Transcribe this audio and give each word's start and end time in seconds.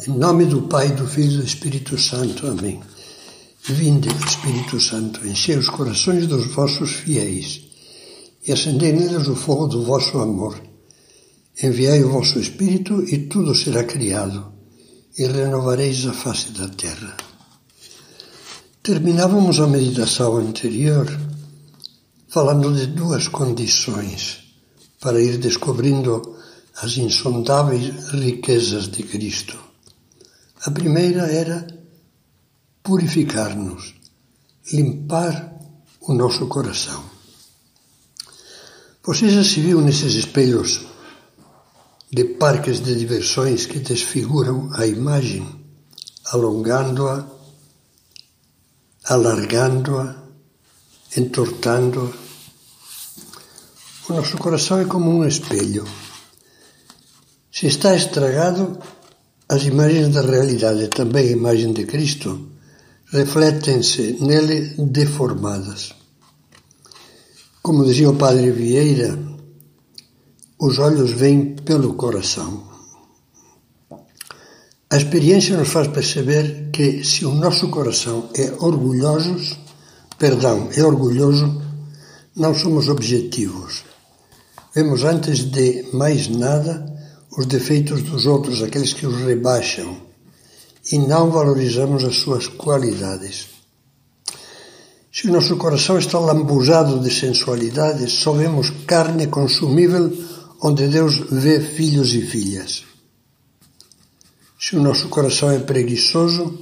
Em 0.00 0.18
nome 0.18 0.46
do 0.46 0.62
Pai, 0.62 0.90
do 0.92 1.06
Filho 1.06 1.34
e 1.34 1.36
do 1.38 1.44
Espírito 1.44 1.98
Santo. 1.98 2.46
Amém. 2.46 2.80
Vinde, 3.64 4.08
Espírito 4.08 4.80
Santo, 4.80 5.26
enchei 5.26 5.56
os 5.56 5.68
corações 5.68 6.26
dos 6.26 6.46
vossos 6.46 6.92
fiéis 6.92 7.62
e 8.46 8.52
acendei 8.52 8.92
neles 8.92 9.28
o 9.28 9.36
fogo 9.36 9.66
do 9.66 9.84
vosso 9.84 10.18
amor. 10.18 10.60
Enviai 11.62 12.02
o 12.02 12.10
vosso 12.10 12.38
Espírito 12.38 13.04
e 13.04 13.26
tudo 13.26 13.54
será 13.54 13.84
criado 13.84 14.52
e 15.18 15.26
renovareis 15.26 16.06
a 16.06 16.12
face 16.12 16.50
da 16.52 16.68
terra. 16.68 17.14
Terminávamos 18.82 19.60
a 19.60 19.66
meditação 19.66 20.38
anterior 20.38 21.06
falando 22.28 22.74
de 22.74 22.86
duas 22.86 23.28
condições 23.28 24.38
para 25.00 25.22
ir 25.22 25.36
descobrindo 25.36 26.36
as 26.80 26.96
insondáveis 26.96 28.08
riquezas 28.10 28.88
de 28.88 29.02
Cristo. 29.02 29.71
A 30.64 30.70
primeira 30.70 31.22
era 31.26 31.66
purificar-nos, 32.84 33.94
limpar 34.72 35.58
o 36.00 36.14
nosso 36.14 36.46
coração. 36.46 37.02
Você 39.02 39.28
já 39.28 39.42
se 39.42 39.60
viu 39.60 39.80
nesses 39.80 40.14
espelhos 40.14 40.82
de 42.12 42.24
parques 42.24 42.78
de 42.78 42.96
diversões 42.96 43.66
que 43.66 43.80
desfiguram 43.80 44.70
a 44.74 44.86
imagem, 44.86 45.44
alongando-a, 46.26 47.26
alargando-a, 49.02 50.22
entortando-a? 51.16 52.12
O 54.08 54.12
nosso 54.14 54.38
coração 54.38 54.78
é 54.78 54.84
como 54.84 55.10
um 55.10 55.26
espelho. 55.26 55.84
Se 57.50 57.66
está 57.66 57.96
estragado, 57.96 58.78
as 59.52 59.64
imagens 59.64 60.08
da 60.14 60.22
realidade, 60.22 60.88
também 60.88 61.28
a 61.28 61.32
imagem 61.32 61.74
de 61.74 61.84
Cristo, 61.84 62.48
refletem-se 63.12 64.16
nele 64.18 64.74
deformadas. 64.78 65.94
Como 67.62 67.84
dizia 67.84 68.08
o 68.08 68.16
padre 68.16 68.50
Vieira, 68.50 69.18
os 70.58 70.78
olhos 70.78 71.10
vêm 71.10 71.54
pelo 71.68 71.92
coração. 71.94 72.62
A 74.88 74.96
experiência 74.96 75.54
nos 75.58 75.68
faz 75.68 75.88
perceber 75.88 76.70
que 76.72 77.04
se 77.04 77.26
o 77.26 77.34
nosso 77.34 77.68
coração 77.68 78.30
é 78.34 78.52
orgulhoso, 78.58 79.36
perdão, 80.18 80.70
é 80.74 80.82
orgulhoso, 80.82 81.60
não 82.34 82.54
somos 82.54 82.88
objetivos. 82.88 83.84
Vemos 84.74 85.04
antes 85.04 85.40
de 85.40 85.90
mais 85.92 86.28
nada 86.28 86.90
os 87.36 87.46
defeitos 87.46 88.02
dos 88.02 88.26
outros, 88.26 88.62
aqueles 88.62 88.92
que 88.92 89.06
os 89.06 89.16
rebaixam, 89.22 89.96
e 90.90 90.98
não 90.98 91.30
valorizamos 91.30 92.04
as 92.04 92.16
suas 92.16 92.46
qualidades. 92.46 93.48
Se 95.12 95.28
o 95.28 95.32
nosso 95.32 95.56
coração 95.56 95.98
está 95.98 96.18
lambuzado 96.18 96.98
de 97.00 97.12
sensualidade, 97.12 98.10
só 98.10 98.32
vemos 98.32 98.70
carne 98.86 99.26
consumível 99.26 100.10
onde 100.62 100.88
Deus 100.88 101.16
vê 101.30 101.60
filhos 101.60 102.14
e 102.14 102.22
filhas. 102.22 102.84
Se 104.58 104.76
o 104.76 104.82
nosso 104.82 105.08
coração 105.08 105.50
é 105.50 105.58
preguiçoso, 105.58 106.58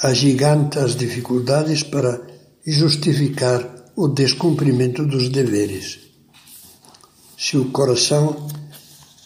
agiganta 0.00 0.84
as 0.84 0.94
dificuldades 0.94 1.82
para 1.82 2.20
justificar 2.66 3.90
o 3.96 4.06
descumprimento 4.08 5.04
dos 5.04 5.28
deveres. 5.28 5.98
Se 7.36 7.56
o 7.56 7.70
coração 7.70 8.48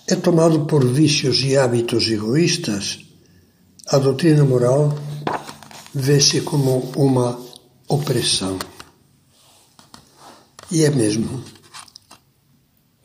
é 0.09 0.15
tomado 0.15 0.67
por 0.67 0.87
vícios 0.87 1.43
e 1.43 1.57
hábitos 1.57 2.09
egoístas, 2.09 3.01
a 3.89 3.99
doutrina 3.99 4.45
moral 4.45 4.97
vê-se 5.93 6.42
como 6.42 6.92
uma 6.97 7.39
opressão. 7.89 8.58
E 10.70 10.85
é 10.85 10.91
mesmo. 10.91 11.42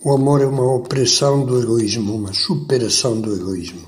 O 0.04 0.14
amor 0.14 0.42
é 0.42 0.46
uma 0.46 0.76
opressão 0.76 1.46
do 1.46 1.62
egoísmo, 1.62 2.16
uma 2.16 2.34
superação 2.34 3.20
do 3.20 3.36
egoísmo. 3.36 3.88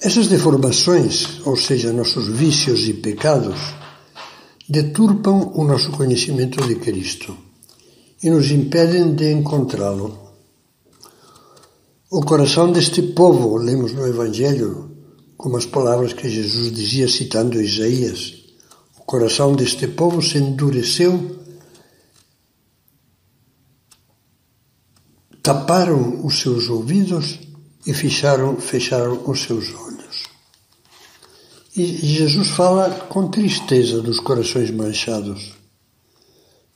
Essas 0.00 0.28
deformações, 0.28 1.40
ou 1.44 1.56
seja, 1.56 1.92
nossos 1.92 2.28
vícios 2.28 2.86
e 2.86 2.94
pecados, 2.94 3.58
deturpam 4.68 5.52
o 5.54 5.64
nosso 5.64 5.90
conhecimento 5.90 6.66
de 6.66 6.76
Cristo 6.76 7.36
e 8.22 8.30
nos 8.30 8.50
impedem 8.50 9.14
de 9.14 9.32
encontrá-lo. 9.32 10.27
O 12.10 12.22
coração 12.22 12.72
deste 12.72 13.02
povo, 13.02 13.58
lemos 13.58 13.92
no 13.92 14.06
Evangelho, 14.06 14.96
como 15.36 15.58
as 15.58 15.66
palavras 15.66 16.14
que 16.14 16.26
Jesus 16.26 16.72
dizia 16.72 17.06
citando 17.06 17.60
Isaías, 17.60 18.46
o 18.98 19.02
coração 19.02 19.54
deste 19.54 19.86
povo 19.86 20.22
se 20.22 20.38
endureceu, 20.38 21.38
taparam 25.42 26.24
os 26.24 26.40
seus 26.40 26.70
ouvidos 26.70 27.40
e 27.86 27.92
fecharam, 27.92 28.56
fecharam 28.56 29.22
os 29.26 29.42
seus 29.42 29.74
olhos. 29.74 30.24
E 31.76 31.84
Jesus 31.84 32.48
fala 32.48 32.88
com 33.10 33.28
tristeza 33.28 34.00
dos 34.00 34.18
corações 34.18 34.70
manchados. 34.70 35.52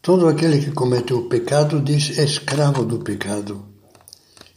Todo 0.02 0.28
aquele 0.28 0.62
que 0.62 0.72
comete 0.72 1.14
o 1.14 1.26
pecado 1.26 1.80
diz 1.80 2.18
é 2.18 2.22
escravo 2.24 2.84
do 2.84 2.98
pecado. 2.98 3.71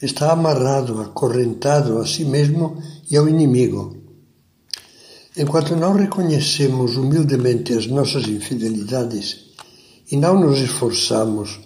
Está 0.02 0.32
amarrado, 0.32 1.02
acorrentado 1.02 2.00
a 2.00 2.06
si 2.06 2.26
mesmo 2.26 2.82
e 3.10 3.16
ao 3.16 3.28
inimigo. 3.28 3.96
Enquanto 5.38 5.76
não 5.76 5.94
reconhecemos 5.94 6.96
humildemente 6.98 7.74
as 7.74 7.88
nossas 7.88 8.28
infidelidades 8.28 9.46
e 10.12 10.16
não 10.16 10.40
nos 10.40 10.60
esforçamos 10.60 11.60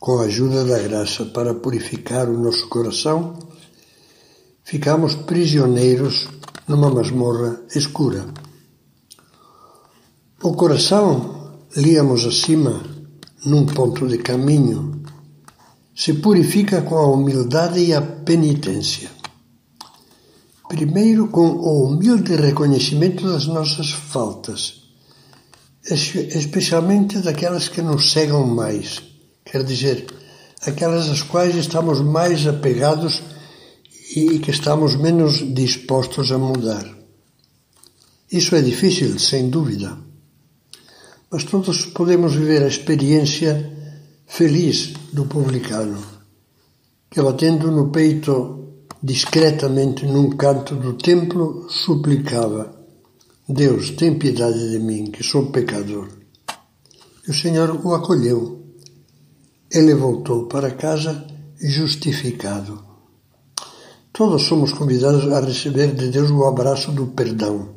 com 0.00 0.18
a 0.18 0.24
ajuda 0.24 0.64
da 0.64 0.78
graça 0.80 1.24
para 1.26 1.54
purificar 1.54 2.28
o 2.28 2.36
nosso 2.36 2.68
coração, 2.68 3.38
ficamos 4.64 5.14
prisioneiros 5.14 6.28
numa 6.66 6.90
masmorra 6.90 7.60
escura. 7.74 8.26
O 10.42 10.54
coração, 10.54 11.58
líamos 11.76 12.26
acima, 12.26 12.82
num 13.46 13.64
ponto 13.64 14.08
de 14.08 14.18
caminho, 14.18 15.01
se 15.94 16.14
purifica 16.14 16.82
com 16.82 16.96
a 16.96 17.06
humildade 17.06 17.80
e 17.80 17.92
a 17.92 18.00
penitência. 18.00 19.10
Primeiro, 20.68 21.28
com 21.28 21.48
o 21.48 21.84
humilde 21.84 22.34
reconhecimento 22.34 23.30
das 23.30 23.46
nossas 23.46 23.90
faltas, 23.90 24.84
especialmente 25.84 27.18
daquelas 27.18 27.68
que 27.68 27.82
nos 27.82 28.10
cegam 28.10 28.46
mais, 28.46 29.02
quer 29.44 29.62
dizer, 29.64 30.06
aquelas 30.62 31.10
às 31.10 31.22
quais 31.22 31.54
estamos 31.56 32.00
mais 32.00 32.46
apegados 32.46 33.22
e 34.16 34.38
que 34.38 34.50
estamos 34.50 34.96
menos 34.96 35.54
dispostos 35.54 36.32
a 36.32 36.38
mudar. 36.38 36.86
Isso 38.30 38.56
é 38.56 38.62
difícil, 38.62 39.18
sem 39.18 39.50
dúvida, 39.50 39.98
mas 41.30 41.44
todos 41.44 41.84
podemos 41.86 42.34
viver 42.34 42.62
a 42.62 42.68
experiência 42.68 43.81
feliz 44.36 44.94
do 45.12 45.26
publicano, 45.26 46.00
que 47.10 47.20
batendo 47.20 47.70
no 47.70 47.90
peito 47.90 48.32
discretamente 49.02 50.06
num 50.06 50.30
canto 50.30 50.74
do 50.76 50.94
templo 50.94 51.66
suplicava: 51.68 52.62
Deus, 53.46 53.90
tem 53.90 54.18
piedade 54.18 54.70
de 54.70 54.78
mim, 54.78 55.10
que 55.10 55.22
sou 55.22 55.52
pecador. 55.56 56.08
E 57.26 57.30
o 57.30 57.34
Senhor 57.34 57.68
o 57.84 57.94
acolheu. 57.94 58.40
Ele 59.70 59.94
voltou 59.94 60.46
para 60.46 60.72
casa 60.72 61.26
justificado 61.60 62.92
Todos 64.12 64.42
somos 64.42 64.74
convidados 64.74 65.32
a 65.32 65.40
receber 65.40 65.94
de 65.94 66.08
Deus 66.08 66.30
o 66.30 66.44
abraço 66.44 66.92
do 66.92 67.06
perdão 67.08 67.70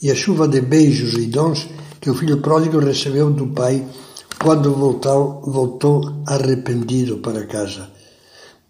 e 0.00 0.10
a 0.10 0.14
chuva 0.14 0.48
de 0.48 0.62
beijos 0.62 1.12
e 1.14 1.26
dons 1.26 1.68
que 2.00 2.08
o 2.08 2.14
filho 2.14 2.38
pródigo 2.40 2.78
recebeu 2.78 3.30
do 3.30 3.48
pai 3.48 3.86
quando 4.40 4.72
voltou, 4.72 5.42
voltou 5.42 6.22
arrependido 6.26 7.18
para 7.18 7.46
casa. 7.46 7.90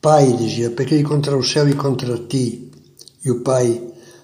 Pai, 0.01 0.33
dizia, 0.33 0.71
pequei 0.71 1.03
contra 1.03 1.37
o 1.37 1.45
céu 1.45 1.69
e 1.69 1.75
contra 1.75 2.17
ti. 2.19 2.71
E 3.25 3.31
o 3.31 3.43
pai, 3.43 3.83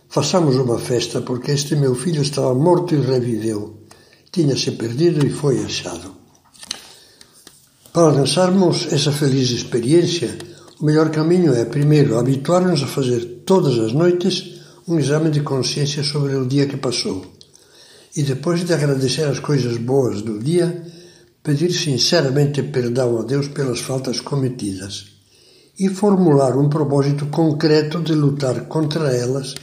façamos 0.09 0.57
uma 0.57 0.79
festa, 0.79 1.21
porque 1.21 1.51
este 1.51 1.77
meu 1.77 1.95
filho 1.95 2.23
estava 2.23 2.55
morto 2.55 2.95
e 2.95 3.01
reviveu. 3.01 3.81
Tinha-se 4.33 4.73
perdido 4.73 5.27
e 5.27 5.31
foi 5.31 5.63
achado. 5.63 6.15
Para 7.93 8.05
alcançarmos 8.09 8.93
essa 8.93 9.13
feliz 9.13 9.51
experiência, 9.51 10.39
o 10.81 10.85
melhor 10.85 11.11
caminho 11.11 11.53
é, 11.55 11.65
primeiro, 11.65 12.19
habituar-nos 12.19 12.83
a 12.83 12.87
fazer 12.87 13.43
todas 13.45 13.79
as 13.79 13.93
noites 13.93 14.63
um 14.89 14.99
exame 14.99 15.31
de 15.31 15.41
consciência 15.41 16.03
sobre 16.03 16.35
o 16.37 16.47
dia 16.47 16.67
que 16.67 16.77
passou. 16.77 17.25
E 18.17 18.23
depois 18.23 18.65
de 18.65 18.73
agradecer 18.73 19.25
as 19.25 19.41
coisas 19.41 19.77
boas 19.77 20.23
do 20.23 20.39
dia, 20.39 20.85
pedir 21.45 21.71
sinceramente 21.75 22.63
perdão 22.63 23.19
a 23.19 23.23
Deus 23.23 23.49
pelas 23.49 23.81
faltas 23.81 24.19
cometidas 24.19 25.13
e 25.79 25.91
formular 25.91 26.57
um 26.57 26.71
propósito 26.71 27.27
concreto 27.27 28.01
de 28.01 28.15
lutar 28.15 28.65
contra 28.67 29.15
elas 29.15 29.55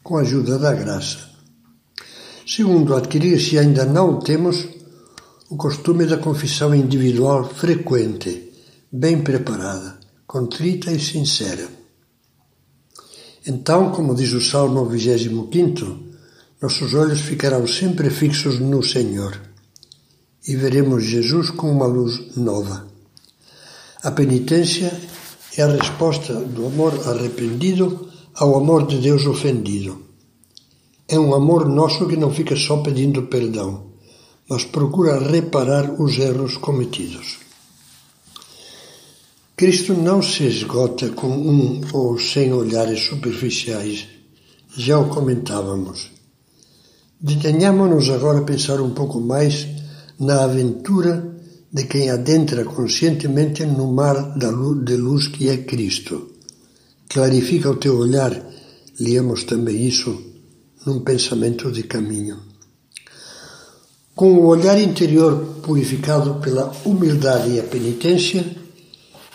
com 0.00 0.16
a 0.16 0.20
ajuda 0.20 0.60
da 0.60 0.72
graça. 0.72 1.18
Segundo, 2.46 2.94
adquirir, 2.94 3.40
se 3.40 3.58
ainda 3.58 3.84
não 3.84 4.20
temos, 4.20 4.64
o 5.50 5.56
costume 5.56 6.06
da 6.06 6.18
confissão 6.18 6.72
individual 6.72 7.42
frequente, 7.48 8.52
bem 8.92 9.20
preparada, 9.20 9.98
contrita 10.28 10.92
e 10.92 11.00
sincera. 11.00 11.66
Então, 13.44 13.90
como 13.90 14.14
diz 14.14 14.32
o 14.32 14.40
Salmo 14.40 14.86
25, 14.86 15.98
nossos 16.62 16.94
olhos 16.94 17.20
ficarão 17.22 17.66
sempre 17.66 18.08
fixos 18.08 18.60
no 18.60 18.84
Senhor 18.84 19.53
e 20.46 20.56
veremos 20.56 21.04
Jesus 21.04 21.50
com 21.50 21.70
uma 21.70 21.86
luz 21.86 22.36
nova. 22.36 22.86
A 24.02 24.10
penitência 24.10 24.92
é 25.56 25.62
a 25.62 25.68
resposta 25.68 26.34
do 26.34 26.66
amor 26.66 27.08
arrependido 27.08 28.08
ao 28.34 28.56
amor 28.56 28.86
de 28.86 28.98
Deus 28.98 29.24
ofendido. 29.26 30.02
É 31.08 31.18
um 31.18 31.34
amor 31.34 31.68
nosso 31.68 32.06
que 32.06 32.16
não 32.16 32.32
fica 32.32 32.56
só 32.56 32.78
pedindo 32.78 33.22
perdão, 33.24 33.86
mas 34.48 34.64
procura 34.64 35.18
reparar 35.18 36.00
os 36.00 36.18
erros 36.18 36.56
cometidos. 36.56 37.38
Cristo 39.56 39.94
não 39.94 40.20
se 40.20 40.44
esgota 40.44 41.10
com 41.10 41.28
um 41.28 41.80
ou 41.92 42.18
cem 42.18 42.52
olhares 42.52 43.06
superficiais, 43.06 44.08
já 44.76 44.98
o 44.98 45.08
comentávamos. 45.08 46.10
Detenhamos-nos 47.20 48.10
agora 48.10 48.40
a 48.40 48.44
pensar 48.44 48.80
um 48.80 48.90
pouco 48.90 49.20
mais 49.20 49.66
na 50.18 50.44
aventura 50.44 51.34
de 51.72 51.84
quem 51.84 52.10
adentra 52.10 52.64
conscientemente 52.64 53.66
no 53.66 53.92
mar 53.92 54.36
de 54.38 54.96
luz 54.96 55.28
que 55.28 55.48
é 55.48 55.58
Cristo. 55.58 56.30
Clarifica 57.08 57.70
o 57.70 57.76
teu 57.76 57.98
olhar, 57.98 58.32
liamos 59.00 59.44
também 59.44 59.86
isso 59.86 60.22
num 60.86 61.00
pensamento 61.00 61.70
de 61.72 61.82
caminho. 61.82 62.38
Com 64.14 64.34
o 64.34 64.46
olhar 64.46 64.80
interior 64.80 65.58
purificado 65.62 66.36
pela 66.36 66.72
humildade 66.84 67.50
e 67.50 67.60
a 67.60 67.64
penitência, 67.64 68.44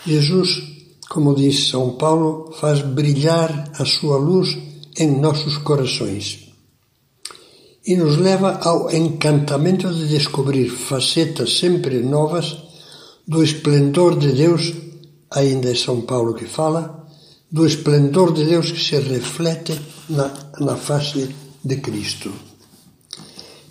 Jesus, 0.06 0.64
como 1.10 1.36
diz 1.36 1.68
São 1.68 1.98
Paulo, 1.98 2.54
faz 2.54 2.82
brilhar 2.82 3.70
a 3.78 3.84
sua 3.84 4.18
luz 4.18 4.58
em 4.98 5.20
nossos 5.20 5.58
corações 5.58 6.49
e 7.86 7.96
nos 7.96 8.18
leva 8.18 8.60
ao 8.62 8.92
encantamento 8.92 9.94
de 9.94 10.08
descobrir 10.08 10.70
facetas 10.70 11.58
sempre 11.58 12.02
novas 12.02 12.58
do 13.28 13.44
esplendor 13.44 14.18
de 14.18 14.32
Deus, 14.32 14.74
ainda 15.32 15.72
é 15.72 15.76
São 15.76 16.02
Paulo 16.02 16.34
que 16.34 16.46
fala, 16.46 17.08
do 17.52 17.66
esplendor 17.66 18.34
de 18.34 18.46
Deus 18.46 18.72
que 18.72 18.80
se 18.80 19.00
reflete 19.00 19.80
na, 20.10 20.32
na 20.60 20.76
face 20.76 21.30
de 21.64 21.76
Cristo. 21.78 22.32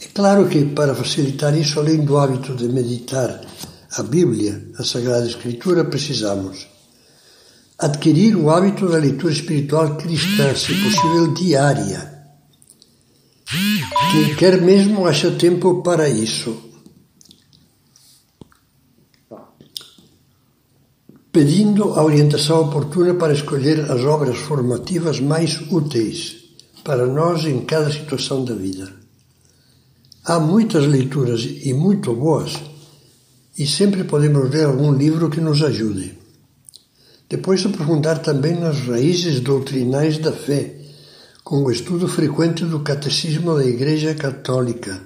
É 0.01 0.07
claro 0.15 0.49
que, 0.49 0.65
para 0.65 0.95
facilitar 0.95 1.57
isso, 1.57 1.79
além 1.79 2.05
do 2.05 2.19
hábito 2.19 2.55
de 2.55 2.69
meditar 2.69 3.41
a 3.97 4.03
Bíblia, 4.03 4.71
a 4.79 4.85
Sagrada 4.85 5.27
Escritura, 5.27 5.85
precisamos 5.85 6.67
adquirir 7.79 8.37
o 8.37 8.51
hábito 8.51 8.89
da 8.89 8.99
leitura 8.99 9.33
espiritual 9.33 9.97
cristã, 9.97 10.55
se 10.55 10.75
possível 10.75 11.35
diária 11.35 12.18
quem 14.13 14.35
quer 14.37 14.61
mesmo 14.61 15.07
acha 15.07 15.31
tempo 15.31 15.83
para 15.83 16.07
isso. 16.07 16.65
Pedindo 21.33 21.95
a 21.95 22.05
orientação 22.05 22.63
oportuna 22.63 23.15
para 23.15 23.33
escolher 23.33 23.91
as 23.91 24.05
obras 24.05 24.37
formativas 24.37 25.19
mais 25.21 25.61
úteis 25.71 26.37
para 26.85 27.07
nós 27.07 27.45
em 27.47 27.61
cada 27.65 27.91
situação 27.91 28.45
da 28.45 28.55
vida. 28.55 28.93
Há 30.25 30.39
muitas 30.39 30.87
leituras 30.87 31.43
e 31.43 31.73
muito 31.73 32.15
boas, 32.15 32.55
e 33.59 33.67
sempre 33.67 34.05
podemos 34.05 34.51
ler 34.51 34.67
algum 34.67 34.93
livro 34.93 35.31
que 35.31 35.41
nos 35.41 35.63
ajude. 35.63 36.19
Depois 37.29 37.65
aprofundar 37.65 38.19
também 38.19 38.59
nas 38.59 38.81
raízes 38.81 39.41
doutrinais 39.41 40.19
da 40.19 40.33
fé 40.33 40.78
com 41.49 41.65
o 41.65 41.71
estudo 41.71 42.07
frequente 42.07 42.63
do 42.67 42.81
Catecismo 42.81 43.57
da 43.57 43.65
Igreja 43.65 44.15
Católica, 44.15 45.01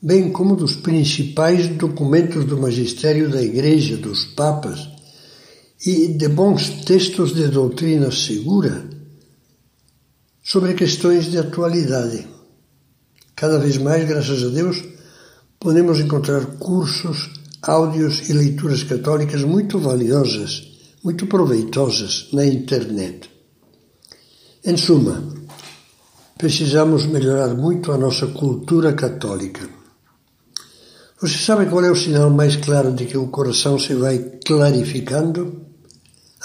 bem 0.00 0.30
como 0.30 0.56
dos 0.56 0.76
principais 0.76 1.68
documentos 1.68 2.44
do 2.44 2.58
magistério 2.58 3.30
da 3.30 3.42
Igreja, 3.42 3.96
dos 3.96 4.26
Papas, 4.26 4.86
e 5.86 6.08
de 6.08 6.28
bons 6.28 6.68
textos 6.84 7.34
de 7.34 7.48
doutrina 7.48 8.12
segura 8.12 8.84
sobre 10.42 10.74
questões 10.74 11.30
de 11.30 11.38
atualidade. 11.38 12.28
Cada 13.34 13.58
vez 13.58 13.78
mais, 13.78 14.06
graças 14.06 14.42
a 14.44 14.48
Deus, 14.48 14.84
podemos 15.58 15.98
encontrar 15.98 16.44
cursos, 16.58 17.30
áudios 17.62 18.28
e 18.28 18.34
leituras 18.34 18.82
católicas 18.82 19.42
muito 19.42 19.78
valiosas, 19.78 20.62
muito 21.02 21.26
proveitosas 21.26 22.28
na 22.34 22.44
internet. 22.44 23.30
Em 24.62 24.76
suma, 24.76 25.43
precisamos 26.36 27.06
melhorar 27.06 27.54
muito 27.54 27.92
a 27.92 27.98
nossa 27.98 28.26
cultura 28.26 28.92
católica. 28.92 29.68
Você 31.20 31.38
sabe 31.38 31.66
qual 31.66 31.84
é 31.84 31.90
o 31.90 31.96
sinal 31.96 32.28
mais 32.30 32.56
claro 32.56 32.92
de 32.92 33.06
que 33.06 33.16
o 33.16 33.28
coração 33.28 33.78
se 33.78 33.94
vai 33.94 34.18
clarificando? 34.44 35.62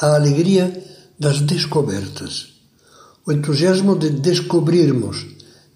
A 0.01 0.15
alegria 0.15 0.81
das 1.19 1.41
descobertas. 1.41 2.53
O 3.25 3.31
entusiasmo 3.31 3.97
de 3.97 4.12
descobrirmos, 4.12 5.25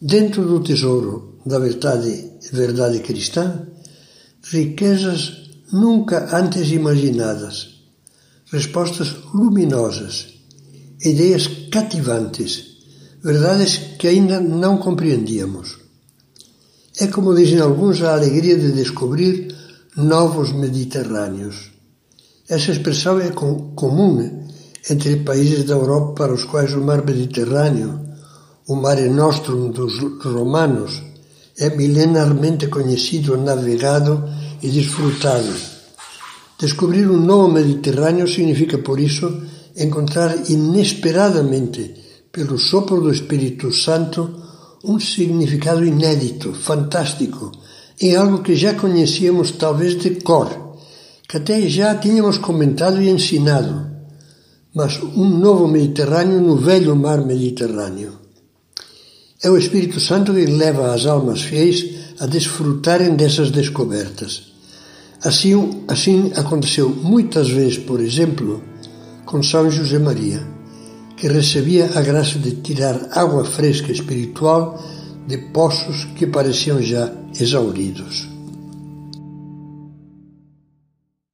dentro 0.01 0.45
do 0.45 0.62
tesouro 0.62 1.39
da 1.45 1.59
verdade, 1.59 2.31
verdade 2.54 3.00
cristã, 3.00 3.68
riquezas 4.44 5.50
nunca 5.71 6.38
antes 6.38 6.71
imaginadas, 6.71 7.83
respostas 8.51 9.13
luminosas, 9.33 10.27
ideias 11.01 11.48
cativantes 11.69 12.73
verdades 13.24 13.96
que 13.98 14.08
ainda 14.08 14.40
não 14.42 14.78
compreendíamos. 14.78 15.78
É 17.00 17.08
como 17.08 17.34
dizem 17.34 17.60
alguns 17.60 18.02
a 18.02 18.14
alegria 18.14 18.58
de 18.58 18.72
descobrir 18.74 19.56
novos 19.96 20.52
Mediterrâneos. 20.52 21.72
Essa 22.50 22.72
expressão 22.72 23.20
é 23.20 23.31
comum 23.31 24.44
entre 24.90 25.16
países 25.18 25.64
da 25.64 25.75
Europa 25.75 26.14
para 26.14 26.33
os 26.33 26.44
quais 26.44 26.74
o 26.74 26.81
mar 26.81 27.06
Mediterrâneo, 27.06 28.02
o 28.68 28.76
Mare 28.76 29.07
Nostrum 29.07 29.71
dos 29.71 29.97
romanos, 30.21 31.02
é 31.57 31.69
milenarmente 31.69 32.68
conhecido, 32.68 33.38
navegado 33.38 34.24
e 34.62 34.69
desfrutado. 34.69 35.54
Descobrir 36.59 37.09
um 37.09 37.19
novo 37.19 37.54
Mediterrâneo 37.54 38.28
significa, 38.28 38.78
por 38.78 39.00
isso, 39.00 39.42
encontrar 39.76 40.50
inesperadamente 40.50 42.04
pelo 42.33 42.57
sopro 42.57 42.99
do 42.99 43.11
Espírito 43.11 43.71
Santo, 43.71 44.28
um 44.83 44.99
significado 44.99 45.85
inédito, 45.85 46.52
fantástico, 46.52 47.52
em 48.02 48.16
algo 48.16 48.42
que 48.42 48.56
já 48.56 48.73
conhecíamos 48.73 49.52
talvez 49.52 49.95
de 50.02 50.09
cor, 50.21 50.49
que 51.30 51.37
até 51.37 51.61
já 51.69 51.94
tínhamos 51.94 52.40
comentado 52.40 52.99
e 52.99 53.07
ensinado, 53.07 53.85
mas 54.73 54.99
um 55.04 55.30
novo 55.30 55.68
Mediterrâneo 55.68 56.42
no 56.42 56.57
velho 56.57 56.95
mar 56.95 57.23
Mediterrâneo. 57.23 58.13
É 59.44 59.47
o 59.52 59.57
Espírito 59.57 59.99
Santo 59.99 60.33
que 60.33 60.47
leva 60.47 60.92
as 60.92 61.06
almas 61.06 61.44
fiéis 61.44 62.16
a 62.19 62.25
desfrutarem 62.25 63.16
dessas 63.16 63.52
descobertas. 63.52 64.54
Assim, 65.23 65.83
assim 65.87 66.31
aconteceu 66.35 66.90
muitas 66.90 67.47
vezes, 67.47 67.78
por 67.78 68.02
exemplo, 68.02 68.63
com 69.23 69.44
São 69.44 69.69
José 69.69 69.99
Maria 69.99 70.63
que 71.18 71.28
recebia 71.28 71.92
a 71.96 72.02
graça 72.02 72.40
de 72.40 72.52
tirar 72.62 73.10
água 73.12 73.46
fresca 73.46 73.92
espiritual 73.92 74.82
de 75.28 75.38
poços 75.38 76.06
que 76.16 76.28
pareciam 76.28 76.82
já 76.82 77.12
exauridos. 77.40 78.32